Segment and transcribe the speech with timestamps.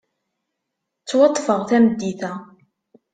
[1.01, 2.31] Ttwaṭṭfeɣ tameddit-a.